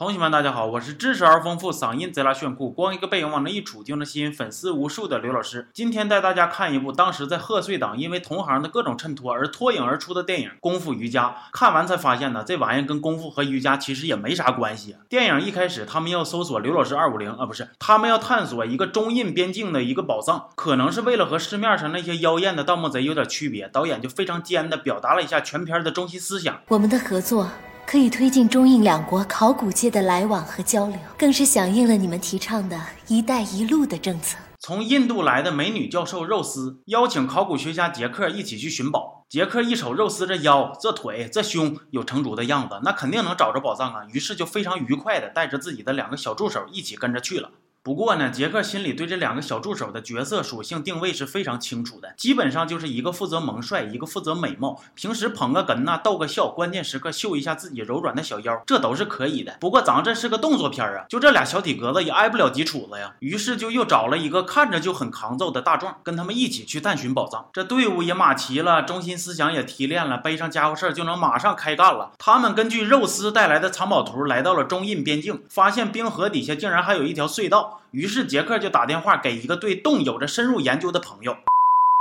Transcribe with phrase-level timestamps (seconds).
[0.00, 5.68] 同学们，大家好，我是知识而丰富、嗓音贼拉炫酷、光一个背影往那一杵就能吸引粉丝无数的刘老师。
[5.74, 11.26] 今天带大家看一部当时在贺岁档因为同行的各种衬托而脱颖而出的电影《功夫瑜伽》。
[11.52, 14.96] 看完才发现呢，这玩意儿跟功夫和瑜伽其实也没啥关系。
[15.06, 26.58] 电影一开始，他们要搜索刘老师二五零啊，不是，他们要探索一个中印边境的一个宝藏，可能是为了和市面上那些妖艳的盗墓贼有点区别，导演就非常尖的表达了一下全片的中心思想。
[26.68, 27.46] 我们的合作。
[27.90, 34.38] 可以推进中印两国考古界的来往和交流，更是响应了你们提倡的一带一路的政策。
[34.60, 39.26] 从印度来的美女教授肉丝邀请考古学家杰克一起去寻宝。
[39.28, 44.02] 杰克一瞅肉丝这腰、这腿、这胸有成竹的样子，那肯定能找着宝藏啊！
[44.12, 47.50] 于是就非常愉快的带着自己的两个小助手一起跟着去了。
[47.82, 59.56] 不过呢，杰克心里对这两个小助手的角色属性定位是非常清楚的，基本上就是一个负责萌帅，一个负责美貌，平时捧个哏呐，逗个笑，关键时刻秀一下自己柔软的小腰，这都是可以的。
[59.58, 63.14] 不过咱这是个动作片啊，就这俩小体格子也挨不了几杵子呀。
[63.20, 67.48] 于是就又找了一个看着就很抗揍的大壮，跟他们一起去探寻宝藏。
[67.50, 72.12] 这队伍也码齐了，中心思想也提炼了，背上家伙事儿就能马上开干了。
[72.18, 77.69] 他们根据肉丝带来的藏宝图，来到了中印边境，发现冰河底下竟然还有一条隧道。
[77.90, 81.36] 于是杰克就打电话给一个对洞有着深入研究的朋友，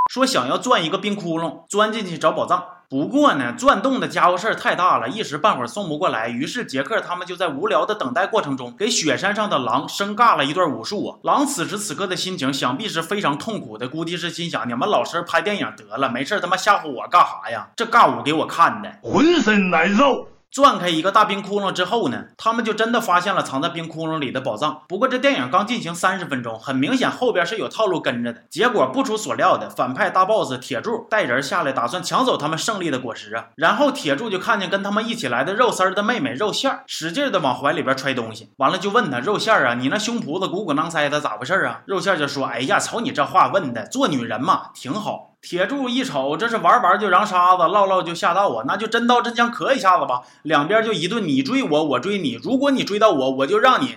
[0.09, 2.63] 说想要钻一个冰窟窿，钻进去找宝藏。
[2.89, 6.27] 不过呢，钻洞的家伙事儿太大了，一时半会儿送不过来。
[6.27, 11.19] 于是杰克他们就在无聊的等待过程中，给雪山上的狼生尬了一段武术啊。
[11.21, 17.69] 狼此时此刻的心情想必是非常痛苦的，估计是心想：你们老实拍电影得了，没事他妈吓唬我干啥呀？
[17.75, 20.27] 这尬舞给我看的，浑身难受。
[20.51, 24.81] 钻开一个大冰窟窿之后呢，他们就真的发现了藏在冰窟窿里的宝藏。
[24.87, 28.41] 不过这电影刚进行三十分钟，很明显后边是有套路跟着的。
[28.49, 33.49] 结果不出所料的，反派大 boss 铁柱带人下来，打算抢走他们胜利的果实啊。
[33.55, 38.49] 然后铁柱就看见跟他们一起来的肉丝儿的妹妹肉馅儿，使劲的往怀里边揣东西。
[38.57, 41.81] 完了就问他肉馅儿啊，你那胸脯子鼓鼓囊塞的咋回事啊？
[41.85, 45.35] 肉馅儿就说：哎呀，瞅你这话问的，做女人嘛挺好。
[45.41, 53.95] 铁柱一瞅，这是玩玩就扬沙子，唠唠就下道啊，那就真刀真枪磕一下子吧，两边就一顿你追我，我追你，如果你追到我，我就让你。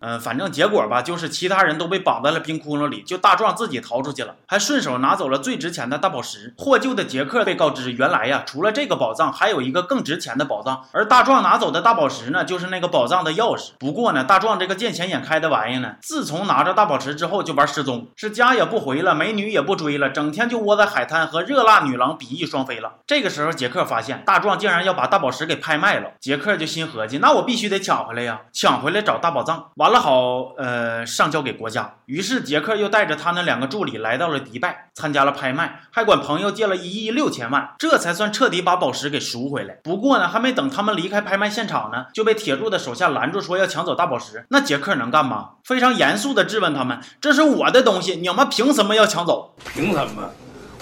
[0.00, 6.54] 嗯反正结果吧，就是其他人都被绑在了冰窟窿里，就大壮自己逃出去了，还顺手拿走了最值钱的大宝石。
[6.56, 10.84] 获救的杰克被告知，原来呀，除了这个宝藏，还有一个更值钱的宝藏。
[10.92, 13.72] 而大壮拿走的大宝石呢，就是那个宝藏的钥匙。
[13.78, 22.94] 不过呢，大壮这个见钱眼开的玩意儿呢，自从拿着大宝石之后就玩失踪，是家也不回了，美女也不追了，整天就窝在海滩和热辣女郎比翼双飞了。
[23.06, 29.70] 这个时候，杰克发现大壮竟然要把大宝石给拍卖了，杰克就心合计，那我必须得抢回来呀，抢回来找大宝藏。
[29.76, 30.90] 完了好，呃。
[31.06, 31.94] 上交给国家。
[32.04, 39.74] 于是杰克又带着他那两个助理来到了迪拜，参加了拍卖，还管朋友借了一亿六千万，这才算彻底把宝石给赎回来。
[39.82, 44.44] 不过呢，还没等他们离开拍卖现场呢，就被铁柱的手下拦住，说要抢走大宝石。
[44.50, 45.52] 那杰克能干吗？
[45.64, 49.54] 非常严肃地质问他们：“这是我的东西，你们凭什么要抢走？
[49.72, 50.30] 凭什么？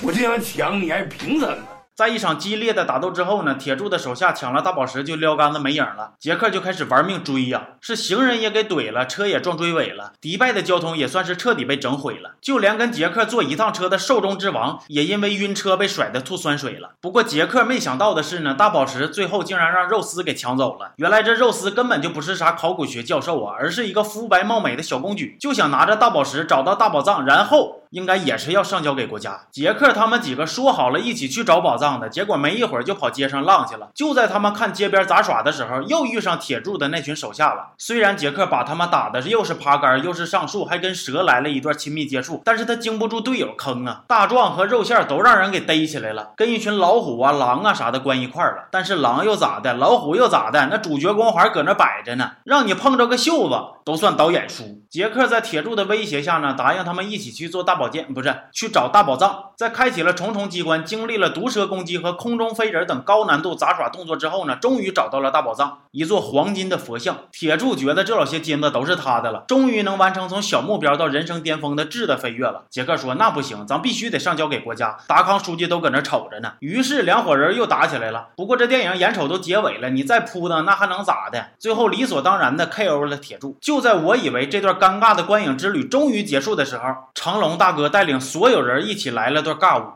[0.02, 1.56] 我这样抢，你还凭什么？”
[1.98, 6.12] 在一场激烈的打斗之后呢，铁柱的手下抢了大宝石就撩杆子没影了。
[6.20, 12.36] 杰克就开始玩命追呀，是行人也给怼了，车也撞追尾了，迪拜的交通也算是彻底被整毁了。
[12.40, 16.90] 就连跟杰克坐一趟车的兽中之王也因为晕车被甩的吐酸水了。
[17.00, 20.92] 不过杰克没想到的是呢，大宝石最后竟然让肉丝给抢走了。
[20.98, 27.77] 原来这肉丝根本就不是啥考古学教授啊，而是一个肤白貌美的小公举，就想拿着大宝石找到大宝藏，然后。
[27.90, 29.40] 应该也是要上交给国家。
[29.50, 33.88] 杰克他们几个说好了一起去找宝藏的，结果没一会儿就跑街上浪去了。
[33.94, 37.70] 就在他们看街边杂耍的时候，又遇上铁柱的那群手下了。
[37.78, 44.02] 虽然杰克把他们打的是又是爬杆又是上树，还跟蛇来了一段亲密接触，但是他经不住队友坑啊！
[44.06, 48.68] 大壮和肉馅都让人给逮起来了，跟一群老虎啊、狼啊啥的关一块了。
[48.70, 50.66] 但是狼又咋的，老虎又咋的？
[50.70, 53.54] 那主角光环搁那摆着呢，让你碰着个袖子
[53.86, 54.82] 都算导演输。
[54.90, 57.77] 杰克在铁柱的威胁下呢，答应他们一起去做大。
[57.78, 67.16] 宝剑不是去找大宝藏，在开启了重重机关、经历了毒蛇攻击和空中飞人等高难度杂耍动作之后呢，终于找到了大宝藏，一座黄金的佛像。
[67.32, 72.64] 铁柱觉得这老些金子都是他的了，终于能完成从小目标到人生巅峰的质的飞跃了。
[72.68, 76.54] 杰克说：“那不行，咱必须得上交给国家。”达康书记都搁那瞅着呢。
[76.58, 78.30] 于是两伙人又打起来了。
[78.36, 81.50] 不过这电影眼瞅都结尾了，你再扑腾那还能咋的？
[81.60, 83.56] 最后理所当然的 KO 了铁柱。
[83.60, 86.82] 就在我以为这段尴尬的观影之旅终于结束的时候，
[87.14, 87.67] 成龙大。
[87.68, 89.92] 大哥带领所有人一起来了段尬舞。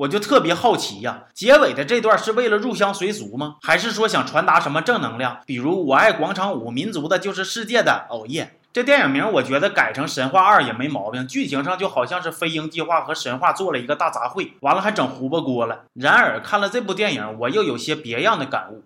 [0.00, 3.56] 我就特别好奇呀，结尾的这段是为了入乡随俗吗？
[3.60, 5.40] 还是说想传达什么正能量？
[5.44, 8.56] 比如我爱广场舞，民族的就是世界的，哦耶！
[8.72, 15.80] 这电影名我觉得改成《神话二》也没毛病，剧情上就好像是飞鹰计划和神话做了一个大杂烩，完了还整胡巴锅了。
[15.92, 18.82] 然而看了这部电影，我又有些别样的感悟。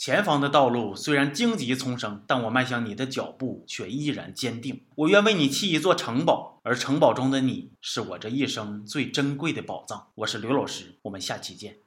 [0.00, 4.86] 前方的道路虽然荆棘丛生，但我迈向你的脚步却依然坚定。
[4.94, 10.06] 我愿为你砌一座城堡，而城堡中的你是我这一生最珍贵的宝藏。
[10.14, 11.80] 我是刘老师，我们下期见。